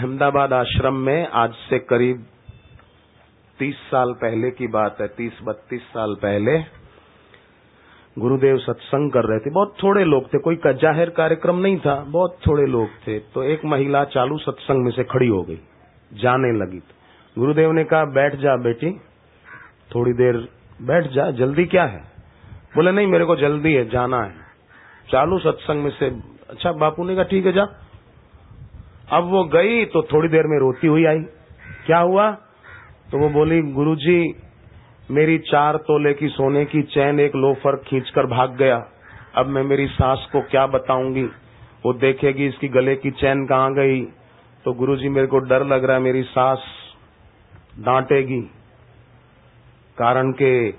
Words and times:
अहमदाबाद 0.00 0.52
आश्रम 0.52 0.94
में 0.96 1.26
आज 1.36 1.54
से 1.62 1.78
करीब 1.80 2.20
तीस 3.58 3.80
साल 3.86 4.12
पहले 4.12 4.50
की 4.50 4.66
बात 4.68 5.00
है, 5.00 5.08
तीस 5.08 5.38
बत्तीस 5.44 5.82
साल 5.88 6.14
पहले 6.14 6.56
गुरुदेव 8.16 8.58
सत्संग 8.58 9.10
कर 9.12 9.28
रहे 9.28 9.38
थे। 9.38 9.50
बहुत 9.50 9.74
थोड़े 9.82 10.04
लोग 10.04 10.32
थे, 10.34 10.38
कोई 10.38 10.56
ज़ाहिर 10.56 11.10
कार्यक्रम 11.10 11.58
नहीं 11.58 11.76
था, 11.78 11.94
बहुत 12.08 12.38
थोड़े 12.46 12.64
लोग 12.68 12.94
थे 13.06 13.18
तो 13.34 13.42
एक 13.46 13.64
महिला 13.66 14.04
चालू 14.06 14.38
सत्संग 14.38 14.84
में 14.84 14.90
से 14.92 15.04
खड़ी 15.04 15.28
हो 15.28 15.42
गई, 15.42 15.58
जाने 16.10 16.52
लगी। 16.58 16.80
गुरुदेव 17.36 17.72
ने 17.72 17.84
कहा, 17.84 18.04
बैठ 18.06 18.36
जा 18.38 18.56
बेटी, 18.62 18.92
थोड़ी 19.94 20.12
देर 20.14 20.36
बैठ 20.84 21.10
जा, 21.12 21.30
जल्दी 21.34 21.64
क्या 21.66 21.84
है? 21.84 22.02
बोले, 22.76 22.92
नहीं, 22.92 23.06
मेरे 23.08 23.24
को 23.24 23.36
जल्दी 23.36 23.74
है, 23.74 23.88
जाना 23.90 24.22
है। 24.22 24.34
चालू 25.08 25.38
सत्संग 25.40 25.84
में 25.84 25.90
से 25.92 26.10
अच्छा 26.48 26.72
बापू 26.78 27.04
ने 27.04 27.14
कहा, 27.14 27.24
ठीक 27.26 27.46
है, 27.46 27.52
जा। 27.52 27.68
अब 29.12 29.24
वो 29.24 29.44
गई 29.44 29.84
तो 29.84 30.02
थोड़ी 30.02 30.28
देर 30.28 30.46
में 30.46 30.58
रोती 30.58 30.86
हुई 30.86 31.04
आई। 31.04 31.18
क्या 31.86 31.98
हुआ? 31.98 32.30
तो 33.10 33.18
वो 33.18 33.28
बोली, 33.28 33.62
गुरुजी, 33.62 34.34
मेरी 35.10 35.38
चार 35.38 35.76
तोले 35.76 36.14
की 36.14 36.28
सोने 36.28 36.64
की 36.64 36.82
चैन 36.82 37.20
एक 37.20 37.36
लोफर 37.36 37.76
खींचकर 37.76 38.26
भाग 38.26 38.56
गया। 38.56 38.86
अब 39.34 39.46
मैं 39.46 39.62
मेरी 39.62 39.86
सास 39.86 40.28
को 40.32 40.40
क्या 40.40 40.66
बताऊँगी? 40.66 41.24
वो 41.84 41.92
देखेगी 41.92 42.46
इसकी 42.46 42.68
गले 42.68 42.96
की 42.96 43.10
चैन 43.10 43.46
कहाँ 43.46 43.74
गई। 43.74 44.04
तो 44.64 44.72
गुरुजी, 44.72 45.08
मेरे 45.08 45.26
को 45.26 45.38
डर 45.38 45.64
लग 45.64 45.84
रहा 45.84 45.96
है, 45.96 46.02
मेरी 46.02 46.22
सास 46.22 46.62
डांटेगी। 47.78 48.40
कारण 49.98 50.32
के 50.32 50.72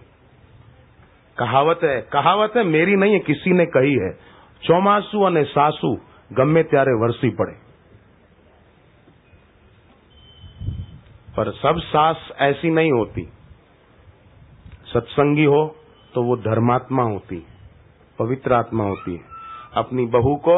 कहावत 1.37 1.79
है 1.83 2.01
कहावत 2.01 2.53
है, 2.57 2.63
मेरी 2.63 2.95
नहीं 2.95 3.13
है, 3.13 3.19
किसी 3.19 3.51
ने 3.51 3.65
कही 3.65 3.93
है। 3.93 4.11
चौमासू 4.63 5.25
और 5.25 5.43
सासू 5.43 5.97
गम्मे 6.33 6.63
त्यारे 6.63 6.91
वरसी 6.91 7.29
पड़े। 7.29 7.70
पर 11.33 11.51
सब 11.53 11.79
सास 11.81 12.29
ऐसी 12.41 12.69
नहीं 12.71 12.91
होती। 12.91 13.27
सत्संगी 14.87 15.43
हो 15.45 15.63
तो 16.13 16.23
वो 16.23 16.35
धर्मात्मा 16.39 17.03
होती 17.05 17.37
पवित्र 18.19 18.53
आत्मा 18.53 18.83
होती 18.83 19.13
है। 19.13 19.21
अपनी 19.75 20.05
बहू 20.13 20.35
को 20.47 20.55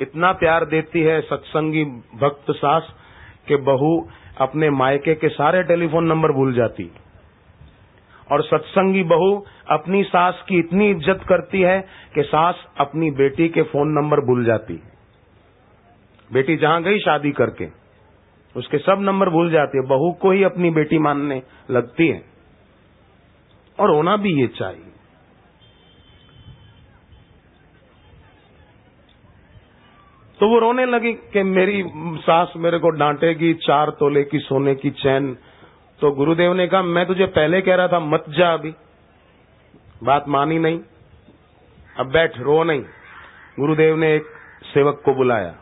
इतना 0.00 0.32
प्यार 0.34 0.64
देती 0.66 1.00
है 1.02 1.20
सत्संगी 1.22 1.84
भक्त 2.20 2.50
सास 2.52 2.92
कि 3.48 3.56
बहू 3.64 3.92
अपने 4.40 4.70
मायके 4.72 5.14
के 5.14 5.28
सारे 5.30 5.62
टेलीफोन 5.64 6.06
नंबर 6.06 6.32
भूल 6.32 6.54
जाती। 6.54 6.90
और 8.26 8.42
सत्संगी 8.44 9.02
बहू 9.06 9.34
अपनी 9.70 10.02
सास 10.04 10.44
की 10.48 10.58
इतनी 10.58 10.90
इज़्ज़त 10.90 11.24
करती 11.28 11.60
है 11.62 11.80
कि 12.14 12.22
सास 12.24 12.64
अपनी 12.80 13.10
बेटी 13.16 13.48
के 13.48 13.62
फ़ोन 13.64 13.88
नंबर 13.92 14.20
भूल 14.26 14.44
जाती। 14.44 14.80
बेटी 16.30 16.56
जहाँ 16.56 16.82
गई 16.82 16.98
शादी 17.00 17.30
करके 17.32 17.66
उसके 18.56 18.78
सब 18.78 18.96
नंबर 19.00 19.28
भूल 19.28 19.50
जाती 19.50 19.78
है। 19.78 19.86
बहू 19.88 20.12
को 20.12 20.30
ही 20.30 20.42
अपनी 20.42 20.70
बेटी 20.70 20.98
मानने 20.98 21.42
लगती 21.70 22.08
है। 22.08 22.24
और 23.80 23.90
होना 23.90 24.16
भी 24.16 24.40
ये 24.40 24.46
चाहिए। 24.46 24.84
तो 30.40 30.48
वो 30.48 30.58
रोने 30.58 30.86
लगी 30.86 31.12
कि 31.12 31.42
मेरी 31.42 31.84
सास 31.96 32.52
मेरे 32.56 32.78
को 32.78 32.90
डांटेगी, 32.90 33.54
चार 33.54 33.90
तोले 33.90 34.24
की 34.24 34.38
सोने 34.38 34.74
की 34.74 34.90
चैन। 34.90 35.36
तो 36.00 36.10
गुरुदेव 36.10 36.52
ने 36.54 36.66
कहा, 36.66 36.82
मैं 36.82 37.06
तुझे 37.06 37.26
पहले 37.26 37.62
कह 37.62 37.74
रहा 37.74 37.88
था, 37.88 38.00
मत 38.00 38.24
जा 38.28 38.54
अभी। 38.54 38.74
बात 40.02 40.28
मानी 40.28 40.58
नहीं। 40.58 40.80
अब 41.98 42.10
बैठ, 42.10 42.38
रो 42.38 42.64
नहीं। 42.64 42.82
गुरुदेव 43.60 43.96
ने 43.96 44.14
एक 44.14 44.22
सेवक 44.64 45.02
को 45.04 45.14
बुलाया 45.14 45.56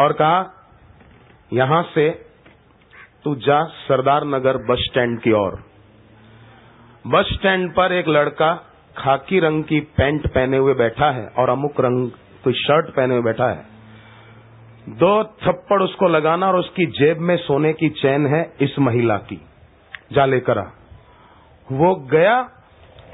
और 0.00 0.12
कहा 0.12 0.63
यहाँ 1.52 1.82
से 1.82 2.10
तू 3.24 3.34
जा 3.34 3.64
सरदार 3.64 4.24
नगर 4.24 4.56
बस 4.56 4.78
स्टैंड 4.78 5.20
की 5.20 5.32
ओर। 5.32 5.62
बस 7.06 7.24
स्टैंड 7.32 7.70
पर 7.74 7.92
एक 7.92 8.08
लड़का 8.08 8.54
खाकी 8.96 9.40
रंग 9.40 9.64
की 9.64 9.80
पैंट 9.80 10.26
पहने 10.26 10.56
हुए 10.56 10.74
बैठा 10.74 11.10
है 11.10 11.26
और 11.38 11.48
अमुक 11.48 11.80
रंग 11.80 12.10
कोई 12.44 12.52
शर्ट 12.52 12.90
पहने 12.90 13.14
हुए 13.14 13.22
बैठा 13.22 13.48
है। 13.50 13.66
दो 14.88 15.24
थप्पड़ 15.24 15.82
उसको 15.82 16.08
लगाना 16.08 16.48
और 16.48 16.56
उसकी 16.56 16.86
जेब 16.86 17.18
में 17.18 17.36
सोने 17.36 17.72
की 17.72 17.88
चैन 17.88 18.26
है 18.26 18.54
इस 18.60 18.78
महिला 18.78 19.16
की। 19.16 19.40
जा 20.12 20.26
लेकर 20.26 20.58
आ। 20.58 20.64
वो 21.72 21.94
गया 21.94 22.38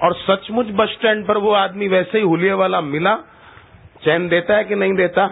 और 0.02 0.14
सचमुच 0.14 0.66
बस 0.66 0.88
स्टैंड 0.88 1.26
पर 1.26 1.38
वो 1.38 1.52
आदमी 1.52 1.88
वैसे 1.88 2.18
ही 2.18 2.24
हुलिये 2.24 2.52
वाला 2.52 2.80
मिला। 2.80 3.16
चैन 4.04 4.28
देता 4.28 4.56
है 4.56 4.64
कि 4.64 4.74
नहीं 4.74 4.94
देता? 4.94 5.26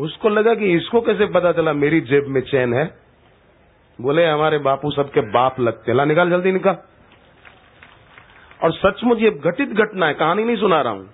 उसको 0.00 0.28
लगा 0.28 0.54
कि 0.54 0.72
इसको 0.72 1.00
कैसे 1.00 1.26
पता 1.26 1.52
चला, 1.52 1.72
मेरी 1.72 2.00
जेब 2.00 2.26
में 2.28 2.40
चैन 2.40 2.74
है। 2.74 2.84
बोले, 3.98 4.26
हमारे 4.26 4.58
बापू 4.58 4.90
सबके 4.90 5.20
बाप 5.20 5.60
लगते 5.60 5.92
ला, 5.92 6.04
निकाल 6.04 6.30
जल्दी 6.30 6.52
निकाल 6.52 6.76
और 8.64 8.72
सचमुच 8.72 9.18
ये 9.18 9.30
घटित 9.30 9.68
घटना 9.68 10.06
है, 10.06 10.14
कहानी 10.14 10.44
नहीं 10.44 10.56
सुना 10.56 10.80
रहा 10.80 10.92
हूँ। 10.92 11.08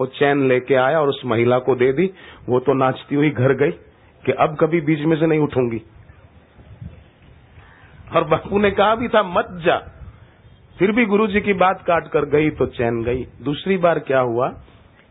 वो 0.00 0.06
चैन 0.06 0.48
लेके 0.48 0.74
आया 0.74 1.00
और 1.00 1.08
उस 1.08 1.20
महिला 1.24 1.58
को 1.58 1.74
दे 1.74 1.92
दी। 1.92 2.10
वो 2.48 2.60
तो 2.60 2.74
नाचती 2.74 3.14
हुई 3.14 3.30
घर 3.30 3.52
गई 3.54 3.70
कि 4.24 4.32
अब 4.32 4.56
कभी 4.60 4.80
बीच 4.80 5.00
में 5.00 5.16
से 5.16 5.26
नहीं 5.26 5.40
उठूँगी। 5.40 5.80
और 8.14 8.24
बापू 8.24 8.58
ने 8.58 8.70
कहा 8.70 8.94
भी 8.94 9.08
था, 9.08 9.22
मत 9.22 9.48
जा। 9.64 9.76
फिर 10.78 10.92
भी 10.92 11.04
गुरुजी 11.06 11.40
की 11.40 11.52
बात 11.52 11.82
काट 11.82 12.08
कर 12.08 12.24
गई 12.24 12.50
तो 12.50 12.66
चैन 12.66 13.02
गई। 13.02 13.24
दूसरी 13.42 13.76
बार 13.76 13.98
क्या 13.98 14.20
हुआ 14.20 14.48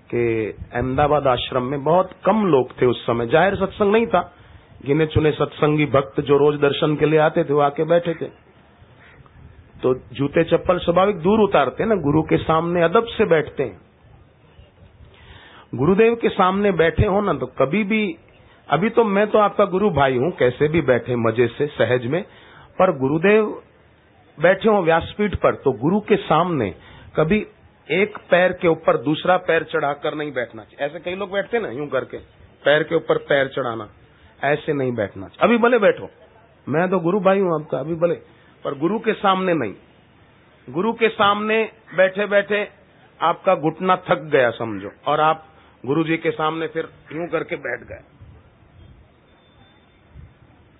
कि 0.10 0.24
अहमदाबाद 0.74 1.28
आश्रम 1.28 1.64
में 1.64 1.84
बहुत 1.84 2.10
कम 2.26 2.46
लोग 2.48 2.72
थे 2.82 2.86
उस 2.86 3.06
समय। 3.06 3.28
ज़ाहिर 3.28 3.56
सत्संग 3.56 3.92
नहीं 3.92 4.08
था। 4.08 4.22
गिने 4.86 5.06
चुने 5.08 5.32
सत्संगी 5.34 5.86
भक्त 5.92 6.20
जो 6.22 6.38
रोज 6.38 6.60
दर्शन 6.62 6.96
के 6.96 7.06
लिए 7.06 7.20
आते 7.22 7.44
थे, 7.44 7.54
वो 7.54 7.60
आके 7.62 7.84
बैठे 7.86 8.14
थे। 8.14 8.26
तो 9.84 9.94
जूते 10.14 10.44
चप्पल 10.46 10.78
स्वाभाविक 10.80 11.18
दूर 11.20 11.40
उतारते 11.40 11.84
हैं 11.84 11.90
ना, 11.90 11.96
गुरु 11.98 12.22
के 12.24 12.38
सामने 12.40 12.84
अदब 12.84 13.06
से 13.08 13.26
बैठते 13.28 13.64
हैं। 13.64 13.80
गुरुदेव 15.74 16.16
के 16.16 16.30
सामने 16.32 16.72
बैठे 16.74 17.06
हो 17.06 17.22
ना 17.22 17.34
तो 17.36 17.46
कभी 17.58 17.84
भी, 17.86 18.16
अभी 18.70 18.90
तो 18.90 19.04
मैं 19.06 19.28
तो 19.28 19.40
आपका 19.40 19.66
गुरु 19.68 19.90
भाई 19.92 20.18
हूँ, 20.18 20.32
कैसे 20.32 20.68
भी 20.68 20.82
बैठे 20.84 21.16
मज़े 21.18 21.48
से, 21.48 21.68
सहज 21.70 22.06
में, 22.06 22.22
पर 22.80 22.98
गुरुदेव 23.00 23.46
बैठे 24.38 24.70
हो 24.70 24.82
व्यासपीठ 24.84 25.36
पर 25.36 25.56
तो 25.56 25.72
गुरु 25.80 26.00
के 26.02 26.16
सामने 26.24 26.70
कभी 27.16 27.40
एक 27.88 28.18
पैर 28.30 28.52
के 28.52 28.68
ऊपर 28.68 28.98
दूसरा 28.98 29.38
पैर 29.38 29.64
चढ़ाकर 29.64 30.16
नहीं 30.16 30.32
बैठना 30.34 30.64
चाहिए। 30.64 30.86
ऐसे 30.86 31.00
कई 31.00 31.16
लोग 31.16 31.32
बैठते 31.32 31.60
ना, 31.60 31.70
यूँ 31.70 31.88
करके। 31.88 32.18
पैर 32.66 32.84
के 32.84 32.96
ऊपर 32.96 33.18
पैर 33.18 33.48
चढ़ाना, 33.48 33.90
ऐसे 34.44 34.74
नहीं 34.74 34.92
बैठना 34.92 35.28
चाहिए। 35.28 35.44
अभी 35.44 35.58
भले 35.58 35.80
बैठो। 35.80 36.10
मैं 36.68 36.90
तो 36.90 37.00
गुरु 37.00 37.20
भाई 37.20 37.40
हूँ 37.40 37.54
आपका, 37.56 37.80
अभी 37.80 37.96
भले। 37.96 38.16
पर 38.66 38.78
गुरु 38.78 39.00
के 39.00 39.14
सामने 39.14 39.54
नहीं। 39.54 39.74
गुरु 40.68 40.94
के 40.94 41.10
सामने 41.10 41.72
बैठे 41.96 42.26
बैठे 42.26 42.68
आपका 43.20 43.56
घुटना 43.56 43.96
थक 43.96 44.22
गया, 44.24 44.50
समझो। 44.52 44.92
और 45.08 45.20
आप 45.20 45.46
गुरु 45.86 46.04
जी 46.04 46.18
के 46.18 46.32
सामने 46.32 46.68
फिर 46.68 46.90
यूँ 47.14 47.28
करके 47.28 47.56
बैठ 47.56 47.88
गए। 47.88 48.02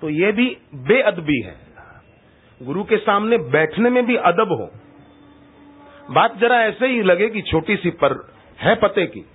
तो 0.02 0.10
ये 0.10 0.32
भी 0.32 0.48
बेअदबी 0.76 1.42
है। 1.42 1.56
गुरु 2.62 2.84
के 2.84 2.98
सामने 2.98 3.38
बैठने 3.38 3.90
में 3.90 4.06
भी 4.06 4.16
अदब 4.16 4.52
हो। 4.52 4.70
बात 6.10 6.38
जरा 6.38 6.62
ऐसे 6.64 6.88
ही 6.88 7.02
लगे 7.04 7.30
कि 7.30 7.42
छोटी 7.42 7.76
सी 7.76 7.90
पर 7.94 8.14
है 8.60 8.76
पते 8.76 9.06
की। 9.06 9.26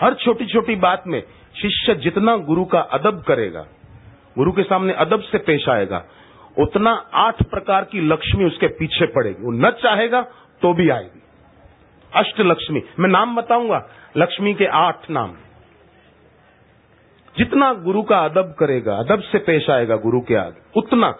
हर 0.00 0.14
छोटी 0.14 0.46
छोटी 0.46 0.74
बात 0.76 1.04
में 1.06 1.22
शिष्य 1.54 1.94
जितना 1.94 2.36
गुरु 2.38 2.64
का 2.64 2.80
अदब 2.92 3.22
करेगा, 3.22 3.60
गुरु 4.36 4.52
के 4.52 4.62
सामने 4.62 4.92
अदब 4.94 5.20
से 5.22 5.38
पेश 5.40 5.68
आएगा, 5.68 6.04
उतना 6.56 6.90
आठ 7.16 7.42
प्रकार 7.42 7.84
की 7.84 8.00
लक्ष्मी 8.02 8.44
उसके 8.44 8.68
पीछे 8.74 9.06
पड़ेगी। 9.06 9.42
वो 9.42 9.52
न 9.52 9.70
चाहेगा 9.72 10.22
तो 10.62 10.72
भी 10.74 10.88
आएगी। 10.90 11.22
अष्ट 12.12 12.40
लक्ष्मी 12.40 12.82
मैं 12.98 13.08
नाम 13.08 13.34
बताऊँगा, 13.36 13.80
लक्ष्मी 14.16 14.54
के 14.54 14.66
आठ 14.78 15.10
नाम। 15.10 15.34
जितना 17.34 17.72
गुरु 17.74 18.02
का 18.02 18.18
अदब 18.20 18.54
करेगा, 18.58 18.96
अदब 18.96 19.22
से 19.22 19.38
पेश 19.40 19.70
आएगा 19.70 19.96
गुरु 19.96 20.20
के 20.20 20.34
आगे, 20.36 20.60
उतना 20.76 21.14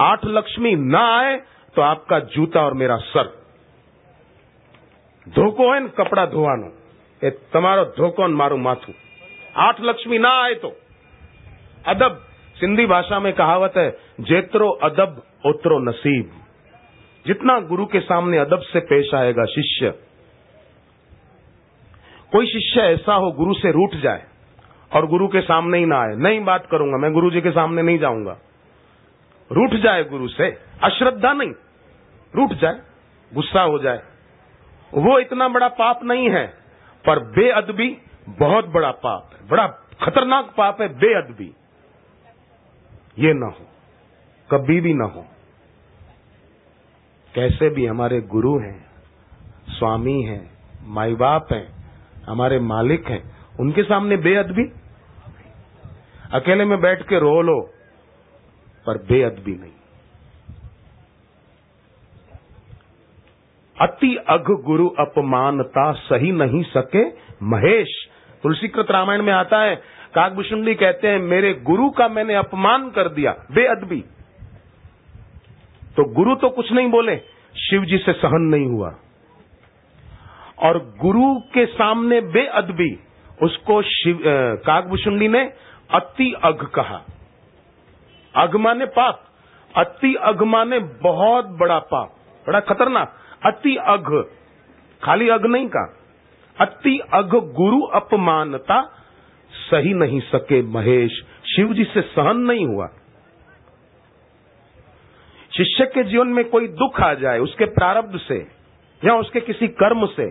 आठ 0.00 0.24
लक्ष्मी 0.26 0.74
न 0.76 0.94
आए 0.96 1.36
तो 1.76 1.82
आपका 1.82 2.18
जूता 2.28 2.60
और 2.60 2.74
मेरा 2.74 2.96
सर। 3.06 3.32
ધોકો 5.27 5.61
હોય 5.63 5.79
ને 5.79 5.89
કપડા 5.97 6.25
ધોવાનો 6.27 6.67
એ 7.21 7.31
તમારો 7.53 7.83
ધોકો 7.97 8.27
ને 8.27 8.35
મારું 8.35 8.61
માથું 8.61 8.93
आठ 9.59 9.79
लक्ष्मी 9.81 10.17
ना 10.17 10.29
आए 10.41 10.53
तो 10.55 10.69
अदब 11.85 12.19
सिंधी 12.57 12.85
भाषा 12.85 13.19
में 13.19 13.31
कहावत 13.33 13.77
है 13.77 13.89
जेत्रो 14.21 14.67
अदब 14.83 15.21
उतरो 15.45 15.79
नसीब 15.79 16.29
जितना 17.25 17.59
गुरु 17.69 17.85
के 17.85 17.99
सामने 18.01 18.37
अदब 18.37 18.61
से 18.63 18.79
पेश 18.89 19.13
आएगा 19.15 19.45
शिष्य 19.45 19.91
कोई 22.31 22.45
शिष्य 22.47 22.81
ऐसा 22.89 23.13
हो 23.15 23.31
गुरु 23.31 23.53
से 23.55 23.71
रूठ 23.71 23.95
जाए 23.97 24.23
और 24.91 25.07
गुरु 25.07 25.27
के 25.27 25.41
सामने 25.41 25.77
ही 25.77 25.85
ना 25.85 25.99
आए 25.99 26.15
नहीं 26.17 26.43
बात 26.45 26.67
करूंगा 26.71 26.97
मैं 26.97 27.11
गुरु 27.13 27.31
जी 27.31 27.41
के 27.41 27.51
सामने 27.51 27.81
नहीं 27.81 27.99
जाऊंगा 27.99 28.37
रूठ 29.51 29.73
जाए 29.83 30.03
गुरु 30.05 30.27
से 30.29 30.49
अश्रद्धा 30.83 31.33
नहीं 31.33 31.53
रूठ 32.33 32.53
जाए 32.61 32.79
गुस्सा 33.31 33.61
हो 33.63 33.79
जाए 33.79 34.01
वो 34.94 35.18
इतना 35.18 35.48
बड़ा 35.48 35.68
पाप 35.68 36.02
नहीं 36.02 36.30
है, 36.30 36.46
पर 37.04 37.18
बेअदबी 37.18 37.96
बहुत 38.28 38.68
बड़ा 38.68 38.90
पाप 38.90 39.30
है। 39.34 39.48
बड़ा 39.48 39.66
खतरनाक 40.02 40.54
पाप 40.56 40.80
है, 40.80 40.88
बेअदबी। 40.88 41.54
ये 43.18 43.32
ना 43.34 43.46
हो, 43.46 43.66
कभी 44.50 44.80
भी 44.80 44.94
ना 44.94 45.04
हो। 45.04 45.26
कैसे 47.34 47.70
भी 47.70 47.86
हमारे 47.86 48.20
गुरु 48.20 48.58
हैं, 48.58 48.86
स्वामी 49.68 50.22
हैं 50.22 50.58
माई 50.86 51.14
बाप 51.14 51.52
हैं, 51.52 51.66
हमारे 52.26 52.58
मालिक 52.60 53.08
हैं, 53.08 53.22
उनके 53.60 53.82
सामने 53.82 54.16
बेअदबी? 54.16 54.72
अकेले 56.32 56.64
में 56.64 56.80
बैठ 56.80 57.08
के 57.08 57.18
रो 57.18 57.40
लो, 57.42 57.60
पर 58.86 58.98
बेअदबी 58.98 59.54
नहीं। 59.54 59.72
अति 63.76 64.14
अघ 64.28 64.44
गुरु 64.64 64.88
अपमानता 64.98 65.90
सही 65.92 66.30
नहीं 66.32 66.62
सके। 66.62 67.04
महेश, 67.44 67.94
तुलसीकृत 68.42 68.90
रामायण 68.90 69.22
में 69.22 69.32
आता 69.32 69.62
है 69.62 69.74
काकभूषुंडी 70.14 70.74
कहते 70.74 71.08
हैं, 71.08 71.18
मेरे 71.20 71.52
गुरु 71.62 71.88
का 71.90 72.08
मैंने 72.08 72.34
अपमान 72.34 72.90
कर 72.90 73.08
दिया, 73.08 73.32
बेअदबी। 73.52 74.00
तो 75.96 76.04
गुरु 76.14 76.34
तो 76.34 76.48
कुछ 76.50 76.72
नहीं 76.72 76.90
बोले 76.90 77.16
शिव 77.54 77.84
जी 77.84 77.98
से 77.98 78.12
सहन 78.12 78.46
नहीं 78.48 78.66
हुआ। 78.66 78.94
और 80.58 80.78
गुरु 81.00 81.34
के 81.54 81.66
सामने 81.66 82.20
बेअदबी, 82.20 82.90
उसको 83.42 83.80
शिव 83.82 84.20
काकभूषुंडी 84.66 85.28
ने 85.28 85.42
अति 85.90 86.32
अघ 86.44 86.56
कहा। 86.74 87.00
अघमा 88.34 88.72
ने 88.74 88.86
पाप, 88.92 89.20
अति 89.74 90.14
अघमा 90.14 90.64
ने 90.64 90.78
बहुत 91.02 91.46
बड़ा 91.60 91.78
पाप, 91.78 92.14
बड़ा 92.46 92.60
खतरनाक। 92.62 93.20
अति 93.44 93.76
अघ, 93.76 94.06
खाली 95.02 95.28
अघ 95.28 95.46
नहीं 95.46 95.68
का? 95.68 95.84
अति 96.60 96.98
अघ 97.14 97.30
गुरु 97.54 97.80
अपमानता 97.80 98.82
सही 99.70 99.94
नहीं 99.94 100.20
सके 100.20 100.62
महेश। 100.62 101.22
शिव 101.56 101.74
जी 101.74 101.84
से 101.84 102.02
सहन 102.02 102.36
नहीं 102.36 102.66
हुआ। 102.66 102.86
शिष्य 105.56 105.84
के 105.86 106.04
जीवन 106.04 106.28
में 106.28 106.44
कोई 106.44 106.68
दुख 106.68 107.00
आ 107.00 107.14
जाए 107.14 107.38
उसके 107.38 107.64
प्रारब्ध 107.64 108.18
से 108.18 108.38
या 109.02 109.14
उसके 109.14 109.40
किसी 109.40 109.68
कर्म 109.68 110.06
से 110.06 110.30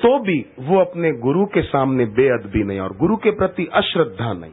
तो 0.00 0.18
भी 0.18 0.38
वो 0.58 0.78
अपने 0.80 1.12
गुरु 1.12 1.46
के 1.46 1.62
सामने 1.62 2.04
बेअदबी 2.04 2.62
नहीं 2.64 2.80
और 2.80 2.96
गुरु 2.96 3.16
के 3.16 3.30
प्रति 3.30 3.66
अश्रद्धा 3.72 4.32
नहीं। 4.32 4.52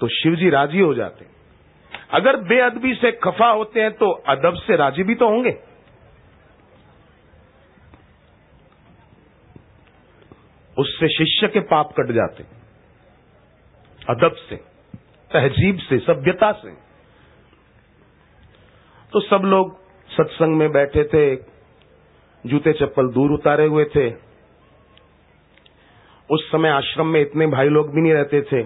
तो 0.00 0.08
शिव 0.08 0.34
जी 0.34 0.50
राज़ी 0.50 0.80
हो 0.80 0.94
जाते। 0.94 1.31
अगर 2.12 2.36
बेअदबी 2.44 2.94
से 2.94 3.10
खफा 3.22 3.48
होते 3.50 3.80
हैं 3.80 3.92
तो 3.92 4.10
अदब 4.28 4.54
से 4.56 4.76
राज़ी 4.76 5.02
भी 5.02 5.14
तो 5.14 5.28
होंगे। 5.28 5.50
उससे 10.76 11.08
शिष्य 11.08 11.48
के 11.48 11.60
पाप 11.68 11.92
कट 11.92 12.12
जाते 12.12 12.44
अदब 14.08 14.36
से, 14.38 14.56
तहजीब 15.30 15.78
से, 15.78 15.98
सभ्यता 15.98 16.50
से। 16.52 16.70
तो 19.12 19.20
सब 19.20 19.42
लोग 19.44 19.76
सत्संग 20.10 20.56
में 20.56 20.70
बैठे 20.72 21.04
थे, 21.04 21.24
जूते 22.44 22.72
चप्पल 22.72 23.08
दूर 23.08 23.32
उतारे 23.32 23.66
हुए 23.66 23.84
थे। 23.94 24.08
उस 26.30 26.48
समय 26.50 26.68
आश्रम 26.68 27.06
में 27.06 27.20
इतने 27.20 27.46
भाई 27.48 27.68
लोग 27.68 27.94
भी 27.94 28.00
नहीं 28.00 28.12
रहते 28.12 28.40
थे। 28.42 28.62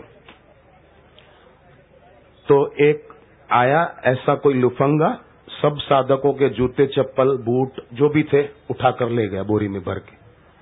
तो 2.46 2.56
एक 2.80 3.12
आया, 3.52 4.00
ऐसा 4.04 4.34
कोई 4.34 4.54
लुफंगा, 4.54 5.20
सब 5.62 5.76
साधकों 5.76 6.32
के 6.32 6.48
जूते, 6.48 6.86
चप्पल, 6.86 7.36
बूट, 7.36 7.72
जो 7.92 8.08
भी 8.08 8.22
थे 8.22 8.42
उठाकर 8.42 9.08
ले 9.08 9.28
गया 9.28 9.42
बोरी 9.42 9.68
में 9.68 9.84
भर 9.84 9.98
के। 9.98 10.16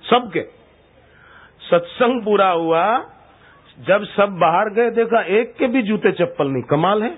सबके। 0.09 0.41
सत्संग 1.71 2.23
पूरा 2.25 2.49
हुआ, 2.49 2.99
जब 3.79 4.03
सब 4.03 4.29
बाहर 4.29 4.69
गए, 4.69 4.89
देखा 4.89 5.21
एक 5.21 5.55
के 5.55 5.67
भी 5.67 5.81
जूते, 5.81 6.11
चप्पल 6.11 6.47
नहीं, 6.47 6.63
कमाल 6.63 7.03
है। 7.03 7.09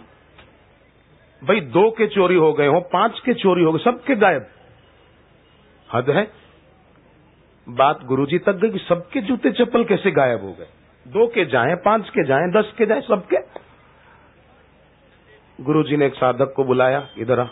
भाई, 1.43 1.59
दो 1.59 1.91
के 1.91 2.07
चोरी 2.07 2.35
हो 2.35 2.53
गए 2.53 2.67
हो, 2.67 2.79
पाँच 2.79 3.21
के 3.25 3.33
चोरी 3.33 3.63
हो 3.63 3.71
गए, 3.71 3.83
सबके 3.83 4.15
गायब। 4.15 4.47
हद 5.93 6.09
है। 6.09 6.31
बात 7.69 8.03
गुरुजी 8.03 8.39
तक 8.39 8.53
गई 8.53 8.69
कि 8.69 8.79
सबके 8.79 9.21
जूते, 9.21 9.51
चप्पल 9.51 9.83
कैसे 9.83 10.11
गायब 10.11 10.41
हो 10.41 10.53
गए? 10.53 10.67
दो 11.07 11.27
के 11.27 11.45
जाए, 11.45 11.75
पाँच 11.75 12.09
के 12.09 12.23
जाए, 12.23 12.51
दस 12.51 12.73
के 12.77 12.85
जाए, 12.85 13.01
सबके। 13.01 13.46
गुरुजी 15.61 15.97
ने 15.97 16.05
एक 16.05 16.13
साधक 16.13 16.53
को 16.55 16.63
बुलाया, 16.63 17.07
इधर 17.17 17.49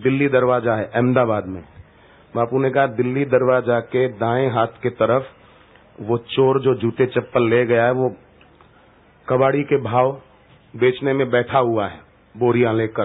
दिल्ली 0.00 0.28
दरवाज़ा 0.28 0.74
है, 0.74 0.84
अहमदाबाद 0.84 1.46
में। 1.46 1.64
बापू 2.34 2.58
ने 2.58 2.70
कहा, 2.70 2.86
दिल्ली 2.86 3.24
दरवाज़ा 3.24 3.80
के 3.80 4.08
दाएँ 4.08 4.50
हाथ 4.50 4.66
के 4.66 4.90
तरफ़ 4.90 5.24
वो 6.02 6.18
चोर 6.18 6.60
जो 6.60 6.74
जूते 6.74 7.06
चप्पल 7.06 7.42
ले 7.42 7.66
गया 7.66 7.84
है, 7.84 7.92
वो 7.92 8.16
कबाड़ी 9.28 9.62
के 9.62 9.76
भाव 9.76 10.22
बेचने 10.76 11.12
में 11.12 11.30
बैठा 11.30 11.58
हुआ 11.58 11.86
है, 11.86 12.00
बोरियाँ 12.36 12.74
लेकर, 12.74 13.04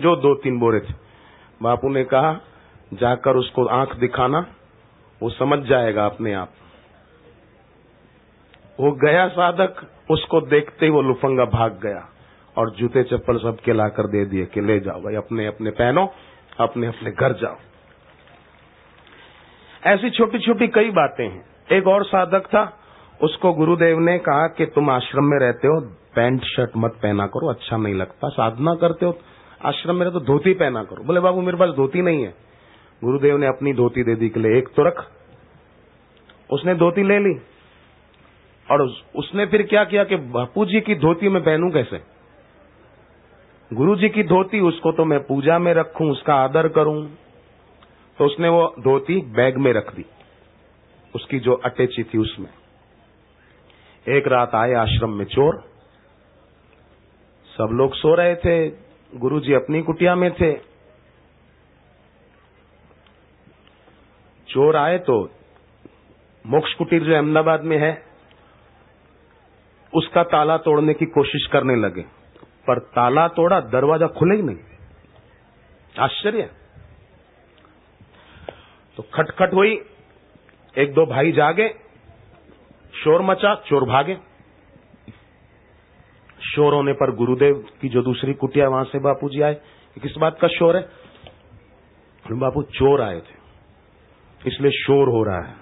जो 0.00 0.16
दो 0.16 0.34
तीन 0.34 0.58
बोरे 0.58 0.80
थे। 0.80 0.94
बापू 1.62 1.88
ने 1.88 2.04
कहा, 2.04 2.40
जाकर 2.94 3.36
उसको 3.36 3.66
आँख 3.66 3.96
दिखाना, 3.96 4.46
वो 5.22 5.30
समझ 5.30 5.58
जाएगा 5.58 6.06
अपने 6.06 6.32
आप। 6.34 6.52
वो 8.80 8.92
गया 8.92 9.28
साधक, 9.28 9.86
उसको 10.10 10.40
देखते 10.40 10.86
ही 10.86 10.92
वो 10.92 11.02
लुफंगा 11.02 11.44
भाग 11.44 11.80
गया। 11.82 12.08
और 12.56 12.70
जूते 12.70 13.02
चप्पल 13.02 13.38
सबके 13.38 13.72
लाकर 13.72 14.06
दे 14.06 14.24
दिए 14.24 14.46
कि 14.46 14.60
ले 14.60 14.80
जाओ 14.80 15.00
भाई, 15.00 15.14
अपने 15.14 15.46
अपने 15.46 15.70
पहनो, 15.70 16.12
अपने 16.60 16.86
अपने 16.86 17.10
घर 17.10 17.32
जाओ। 17.32 17.56
ऐसी 19.84 20.10
छोटी 20.10 20.38
छोटी 20.38 20.68
कई 20.68 20.90
बातें 20.90 21.28
हैं। 21.28 21.46
एक 21.72 21.86
और 21.86 22.04
साधक 22.04 22.46
था, 22.46 22.78
उसको 23.22 23.52
गुरुदेव 23.52 23.98
ने 23.98 24.18
कहा 24.18 24.46
कि 24.46 24.66
तुम 24.66 24.90
आश्रम 24.90 25.24
में 25.24 25.38
रहते 25.38 25.68
हो, 25.68 25.80
पैंट, 26.14 26.42
शर्ट 26.44 26.70
मत 26.76 26.90
पहना 27.02 27.26
करो 27.26 27.50
अच्छा 27.50 27.76
नहीं 27.76 27.94
लगता, 27.94 28.28
साधना 28.28 28.74
करते 28.74 29.06
हो, 29.06 29.18
आश्रम 29.64 29.96
में 29.96 30.10
तो 30.10 30.20
धोती 30.20 30.54
पहना 30.54 30.84
करो। 30.84 31.04
बोले, 31.04 31.20
बाबू, 31.20 31.40
मेरे 31.40 31.58
पास 31.58 31.68
धोती 31.68 32.02
नहीं 32.02 32.22
है। 32.22 32.34
गुरुदेव 33.04 33.36
ने 33.36 33.46
अपनी 33.46 33.72
धोती 33.72 34.02
दे 34.02 34.14
दी 34.14 34.28
के 34.28 34.40
लिए 34.40 34.58
एक 34.58 34.68
तो 34.68 34.82
रख। 34.82 35.12
उसने 36.50 36.74
धोती 36.74 37.02
ले 37.02 37.18
ली। 37.18 37.40
और 38.70 38.94
उसने 39.16 39.46
फिर 39.46 39.62
क्या 39.62 39.84
किया 39.84 40.04
कि 40.04 40.16
बापू 40.16 40.66
जी 40.66 40.80
की 40.80 40.94
धोती 40.94 41.28
में 41.28 41.42
पहनू 41.42 41.70
कैसे? 41.70 42.15
गुरु 43.70 43.94
जी 43.96 44.08
की 44.08 44.22
धोती, 44.22 44.60
उसको 44.60 44.90
तो 44.92 45.04
मैं 45.04 45.18
पूजा 45.20 45.58
में 45.58 45.72
रखूँ, 45.74 46.10
उसका 46.10 46.34
आदर 46.34 46.68
करूँ। 46.68 47.06
तो 48.18 48.24
उसने 48.24 48.48
वो 48.48 48.62
धोती 48.80 49.20
बैग 49.32 49.56
में 49.56 49.72
रख 49.72 49.94
दी, 49.94 50.04
उसकी 51.14 51.38
जो 51.38 51.54
अटैची 51.64 52.02
थी 52.04 52.18
उसमें। 52.18 52.48
एक 54.06 54.28
रात 54.28 54.54
आए 54.54 54.72
आश्रम 54.76 55.10
में 55.10 55.24
चोर, 55.26 55.62
सब 57.50 57.68
लोग 57.72 57.94
सो 57.94 58.14
रहे 58.14 58.34
थे 58.36 58.68
गुरु 59.12 59.40
जी 59.40 59.54
अपनी 59.54 59.82
कुटिया 59.82 60.14
में 60.14 60.30
थे। 60.32 60.52
चोर 64.48 64.76
आए 64.76 64.98
तो 65.00 65.22
मोक्ष 66.44 66.74
कुटीर 66.74 67.02
जो 67.04 67.14
अहमदाबाद 67.14 67.64
में 67.64 67.76
है, 67.78 67.92
उसका 69.92 70.22
ताला 70.24 70.56
तोड़ने 70.58 70.94
की 70.94 71.06
कोशिश 71.12 71.46
करने 71.46 71.76
लगे। 71.76 72.04
पर 72.68 72.78
ताला 72.90 73.26
तोड़ा, 73.30 73.60
दरवाज़ा 73.70 74.06
खुले 74.14 74.36
ही 74.36 74.42
नहीं। 74.42 74.56
आश्चर्य। 75.94 76.50
तो 78.96 79.02
खटखट 79.14 79.54
हुई, 79.54 79.80
एक 80.74 80.92
दो 80.94 81.04
भाई 81.06 81.32
जागे, 81.32 81.68
शोर 82.94 83.22
मचा, 83.22 83.54
चोर 83.66 83.84
भागे। 83.84 84.16
शोर 86.46 86.74
होने 86.74 86.92
पर 86.94 87.14
गुरुदेव 87.16 87.64
की 87.80 87.88
जो 87.88 88.02
दूसरी 88.02 88.34
कुटिया, 88.34 88.68
वहाँ 88.68 88.84
से 88.86 88.98
बापू 89.00 89.28
जी 89.28 89.40
आए 89.42 89.54
किस 89.96 90.16
बात 90.18 90.38
का 90.40 90.48
शोर 90.50 90.76
है 90.76 90.88
बापू 92.24 92.62
चोर 92.70 93.00
आए 93.02 93.18
थे, 93.18 93.34
इसलिए 94.40 94.70
शोर 94.74 95.08
हो 95.08 95.22
रहा 95.24 95.40
है। 95.40 95.54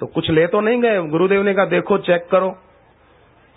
तो 0.00 0.06
कुछ 0.08 0.30
ले 0.30 0.46
तो 0.46 0.60
नहीं 0.60 0.80
गए। 0.82 0.98
गुरुदेव 1.08 1.42
ने 1.42 1.54
कहा, 1.54 1.64
देखो, 1.66 1.98
चेक 2.00 2.26
करो। 2.30 2.50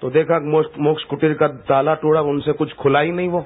तो 0.03 0.09
देखा 0.11 0.39
मोक्ष 0.81 1.03
कुटीर 1.05 1.33
का 1.33 1.47
ताला 1.67 1.93
टोड़ा 1.95 2.21
उनसे 2.23 2.53
कुछ 2.53 2.73
खुला 2.75 2.99
ही 2.99 3.11
नहीं 3.11 3.27
वो। 3.29 3.45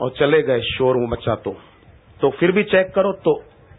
और 0.00 0.10
चले 0.10 0.40
गए 0.42 0.60
शोर 0.62 0.96
मचा 1.08 1.34
तो 1.36 1.52
तो 2.20 2.30
फिर 2.30 2.52
भी 2.52 2.62
चेक 2.64 2.90
करो 2.94 3.12
तो 3.24 3.32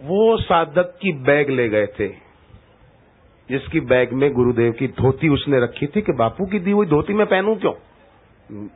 वो 0.04 0.38
साधक 0.40 0.98
की 1.02 1.12
बैग 1.22 1.50
ले 1.50 1.68
गए 1.70 1.86
थे, 2.00 2.08
जिसकी 3.50 3.80
बैग 3.84 4.14
में 4.14 4.32
गुरुदेव 4.34 4.72
की 4.72 4.88
धोती 4.96 5.30
उसने 5.30 5.60
रखी 5.60 5.88
थी 5.88 6.02
कि 6.02 6.14
बापू 6.14 6.46
की 6.46 6.60
दी 6.60 6.72
हुई 6.72 6.88
धोती 6.88 7.14
मैं 7.14 7.28
पहनूं 7.28 7.56
क्यों? 7.56 7.74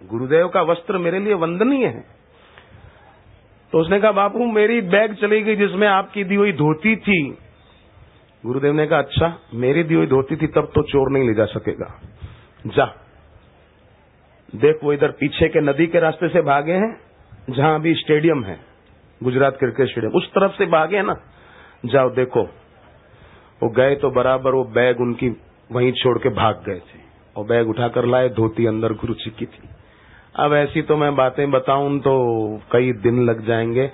गुरुदेव 0.10 0.48
का 0.48 0.62
वस्त्र 0.64 0.98
मेरे 1.00 1.20
लिए 1.20 1.34
वंदनीय 1.36 1.86
है। 1.88 2.06
तो 3.74 3.80
उसने 3.80 4.00
कहा, 4.00 4.12
बापू, 4.14 4.46
मेरी 4.52 4.82
बैग 4.90 5.16
चली 5.16 5.42
गई 5.42 5.56
जिसमें 5.58 5.88
आपकी 5.88 6.24
दी 6.24 6.36
हुई 6.36 6.52
धोती 6.54 6.96
थी। 6.98 7.22
गुरुदेव 8.44 8.74
ने 8.74 8.88
कहा 8.88 9.00
अच्छा 9.00 9.34
मेरी 9.56 9.84
दी 9.84 9.94
हुई 9.94 10.08
धोती 10.08 10.36
थी, 10.36 10.48
तब 10.48 10.72
तो 10.76 10.82
चोर 10.84 11.12
नहीं 11.12 11.28
ले 11.28 11.34
जा 11.34 11.46
सकेगा। 11.48 11.88
जा। 12.68 12.86
देख 14.56 14.80
वो 14.84 14.94
इधर 14.94 15.12
पीछे 15.12 15.50
के 15.50 15.62
नदी 15.62 15.88
के 15.88 16.00
रास्ते 16.00 16.30
से 16.30 16.42
भागे 16.42 16.74
हैं, 16.74 17.02
जहाँ 17.50 17.76
अभी 17.76 17.94
स्टेडियम 17.94 18.44
है, 18.44 18.60
गुजरात 19.24 19.58
क्रिकेट 19.58 19.90
स्टेडियम। 19.90 20.14
उस 20.14 20.30
तरफ़ 20.30 20.52
से 20.52 20.66
भागे 20.66 20.96
हैं 20.96 21.04
ना। 21.04 21.16
जाओ 21.86 22.10
देखो, 22.10 22.44
वो 23.64 23.70
गए 23.70 23.96
तो 23.96 24.10
बराबर 24.10 24.52
वो 24.52 24.64
बैग 24.64 25.02
उनकी 25.02 25.30
वहीं 25.72 25.92
छोड़ 25.92 26.18
के 26.18 26.30
भाग 26.30 26.64
गए 26.66 26.80
थे। 26.80 27.00
और 27.36 27.46
बैग 27.46 27.70
उठाकर 27.70 28.06
लाए, 28.06 28.30
धोती 28.30 28.66
अंदर 28.66 28.94
गुरु 28.94 29.14
जी 29.14 29.32
की 29.40 29.46
थी। 29.46 29.70
अब 30.36 30.54
ऐसी 30.54 30.82
तो 30.82 30.98
मैं 30.98 31.16
बातें 31.16 31.52
बताऊँ 31.52 32.00
तो 32.00 32.20
कई 32.72 32.94
दिन 32.94 33.26
लग 33.26 33.46
जाएँगे। 33.46 33.92